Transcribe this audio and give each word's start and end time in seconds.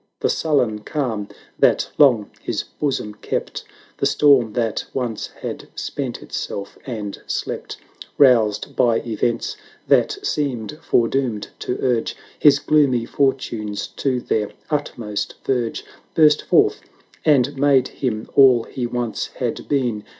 The 0.21 0.29
sullen 0.29 0.79
calm 0.79 1.27
that 1.59 1.91
long 1.99 2.31
his 2.41 2.63
bosom 2.63 3.13
kept. 3.13 3.63
The 3.97 4.07
storm 4.07 4.53
that 4.53 4.83
once 4.95 5.27
had 5.43 5.67
spent 5.75 6.23
itself 6.23 6.75
and 6.87 7.21
slept, 7.27 7.77
Roused 8.17 8.75
by 8.75 9.01
events 9.01 9.57
that 9.87 10.17
seemed 10.25 10.79
fore 10.81 11.07
doomed 11.07 11.49
to 11.59 11.77
urge 11.83 12.15
His 12.39 12.57
gloomy 12.57 13.05
fortunes 13.05 13.85
to 13.97 14.19
their 14.19 14.53
utmost 14.71 15.35
verge, 15.45 15.81
890 15.83 15.85
Burst 16.15 16.41
forth, 16.49 16.81
and 17.23 17.55
made 17.55 17.87
him 17.89 18.27
all 18.33 18.63
he 18.63 18.87
once 18.87 19.27
had 19.37 19.69
been. 19.69 20.03